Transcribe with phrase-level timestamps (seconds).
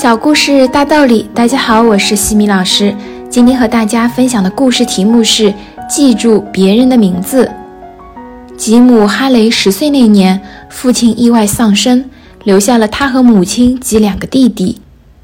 [0.00, 2.94] 小故事大道理，大家好，我是西米老师。
[3.28, 5.52] 今天和大家分享的故事题目是
[5.90, 7.50] 记住别人的名字。
[8.56, 10.40] 吉姆·哈雷十岁那年，
[10.70, 12.04] 父亲意外丧生，
[12.44, 14.80] 留下了他和母亲及两个弟弟。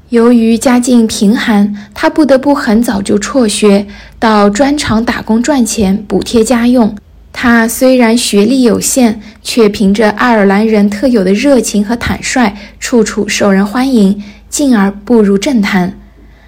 [0.09, 3.87] 由于家境贫寒，他不得不很早就辍学，
[4.19, 6.93] 到砖厂打工赚钱补贴家用。
[7.31, 14.21] 他虽然学历有限，却凭着爱尔兰人特有的热情和坦率，处处受人欢迎。
[14.49, 15.99] 进而步入政坛。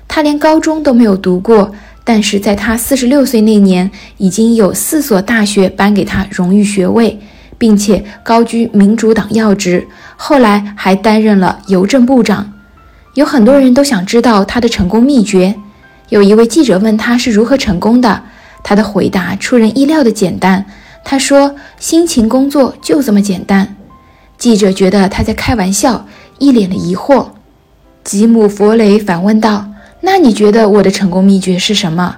[0.07, 7.19] 他连高中都没有读过，但是在他四十六岁那年，已经有四所大学颁给他荣誉学位，
[7.57, 9.87] 并且高居民主党要职。
[10.15, 12.53] 后来还担任了邮政部长。
[13.15, 15.55] 有很多人都想知道他的成功秘诀。
[16.09, 18.23] 有一位记者问他是如何成功的，
[18.63, 20.65] 他的回答出人意料的简单。
[21.03, 23.75] 他说：“辛勤工作就这么简单。”
[24.37, 26.05] 记者觉得他在开玩笑，
[26.37, 27.27] 一脸的疑惑。
[28.07, 29.67] 吉姆·弗雷反问道
[29.99, 32.15] ：“那你觉得我的成功秘诀是什么？”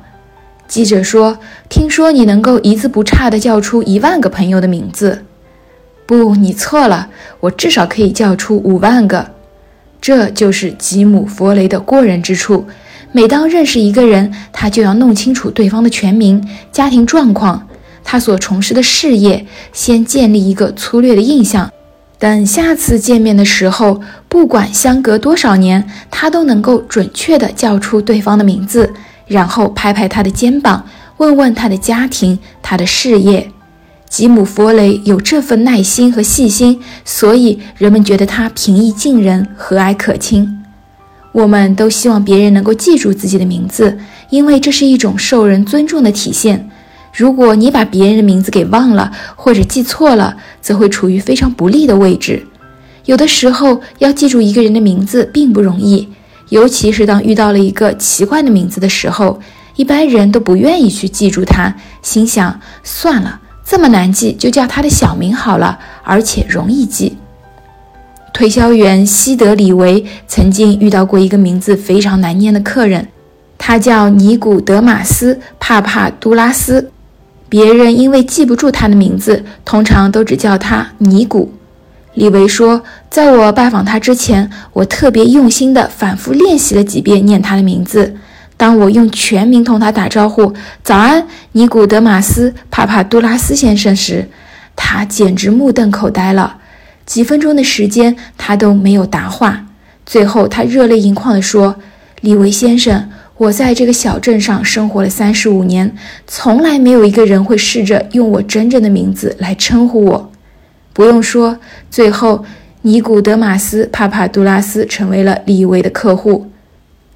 [0.70, 5.24] 记者说：“听说你能够一字不差地叫出一万个朋友的名字。
[6.06, 9.32] ”“不，你错了，我至少可以叫出五万个。”
[10.00, 12.68] 这就是吉姆·弗雷的过人之处。
[13.12, 17.68] 每当认识一个人，他就要弄清楚对方的全名、家庭状况、
[18.04, 21.68] 他所从事的事业，先建立一个粗略的印象。
[22.20, 28.92] 等下次见面的时候，不管相隔多少年，他都能够准确地叫出对方的名字，
[29.26, 33.50] 然后拍拍他的肩膀，问问他的家庭、他的事业。
[34.10, 40.62] 吉姆·弗雷有这份耐心和细心，所以人们觉得他平易近人、和蔼可亲。
[41.32, 43.98] 我们都希望别人能够记住自己的名字，
[44.30, 46.70] 因为这是一种受人尊重的体现。
[47.20, 52.48] 如果你把别人的名字给忘了，或者记错了，则会处于非常不利的位置。
[53.04, 56.08] 有的时候要记住一个人的名字并不容易，
[56.48, 59.38] 尤其是当遇到了一个奇怪的名字的时候，
[59.76, 67.18] 一般人都不愿意去记住他，心想算了，这么难记，就叫他的小名好了，而且容易记。
[68.34, 73.10] 推销员西德里维曾经遇到过一个名字非常难念的客人，
[73.58, 76.90] 他叫尼古德马斯·帕帕杜拉斯。
[77.50, 81.52] 别人因为记不住他的名字，通常都只叫他尼古。
[82.14, 88.16] 李维说：“在我拜访他之前，我特别用心地反复练习了几遍念他的名字。
[88.56, 94.28] 当我用全名同他打招呼‘早安，尼古德马斯·帕帕杜拉斯先生’时，
[94.76, 96.58] 他简直目瞪口呆了。
[97.06, 99.66] 几分钟的时间，他都没有答话。
[100.06, 101.76] 最后，他热泪盈眶地说
[102.22, 105.96] ：‘李维先生。’”我在这个小镇上生活了三十五年，
[106.28, 110.32] 从来没有一个人会试着用我真正的名字来称呼我。
[110.92, 111.58] 不用说，
[111.90, 112.44] 最后
[112.82, 116.52] 尼古德马斯·帕帕杜拉斯成为了李维的客户。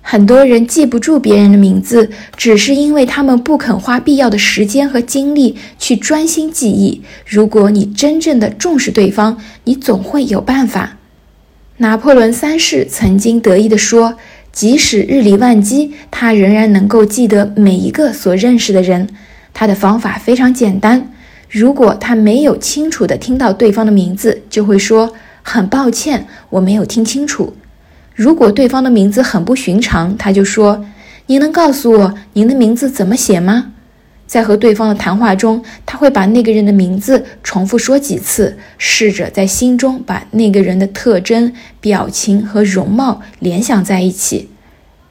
[0.01, 7.01] 很多人记不住别人的名字，只是因为他们不肯花必要的时间和精力去专心记忆。
[7.27, 10.95] 如果你真正的重视对方，你总会有办法。
[11.77, 14.15] 拿破仑三世曾经得意地说。
[14.53, 19.09] 即使日理万机，他仍然能够记得每一个所认识的人。
[19.51, 21.11] 他的方法非常简单：
[21.49, 27.53] 如果他没有清楚地听到对方的名字，就会说“很抱歉，我没有听清楚”。
[28.15, 30.85] 如果对方的名字很不寻常，他就说
[31.25, 33.73] ：“您能告诉我您的名字怎么写吗？”
[34.25, 44.49] 在和对方的谈话中，他会把那个人的名字重复说几次，试着在心中把那个人的特征、表情和容貌联想在一起。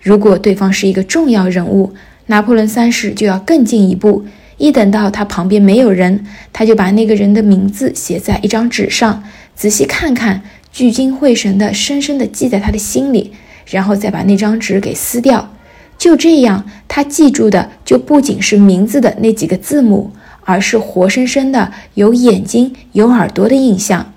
[0.01, 1.95] 如果对方是一个重要人物，
[2.27, 4.25] 拿破仑三世就要更进一步。
[4.59, 9.23] 一等到他旁边没有人，他就把那个人的名字写在一张纸上，
[9.55, 13.33] 仔细看看，聚精会神地深深地记在他的心里，
[13.67, 15.55] 然后再把那张纸给撕掉。
[16.03, 20.11] 就这样，他记住的就不仅是名字的那几个字母，
[20.45, 24.13] 而是活生生的有眼睛、有耳朵的印象。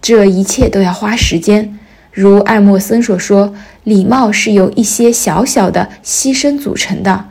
[0.00, 1.76] 这一切都要花时间。
[2.12, 3.52] 如爱默生所说
[3.82, 7.24] ：“礼貌是由一些小小的牺牲组成的。”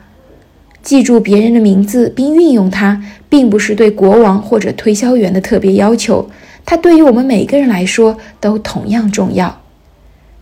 [0.84, 6.28] 记住别人的名字并运用它，并不是对国王或者推销员的特别要求，
[6.66, 9.62] 它对于我们每个人来说都同样重要。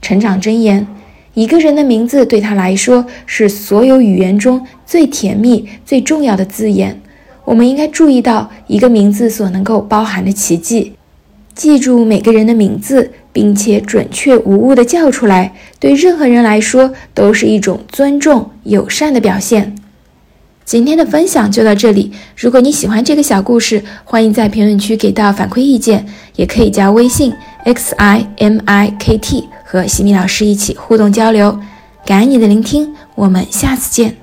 [0.01, 0.85] 成长箴言。
[1.35, 7.01] 一个人的名字对他来说是所有语言中最甜蜜、最重要的字眼。
[7.45, 10.93] 我们应该注意到一个名字所能够包含的奇迹。
[11.55, 19.75] 记住每个人的名字，并且准确无误地叫出来，对任何人来说都是一种尊重、友善的表现。
[20.65, 22.13] 今天的分享就到这里。
[22.37, 26.07] 如果你喜欢这个小故事，欢迎在评论区给到反馈意见，
[26.37, 27.33] 也可以加微信
[27.65, 29.49] x i m i k t。
[29.73, 31.59] 和西米老师一起互动交流。
[32.05, 34.22] 感恩你的聆听，我们下次见。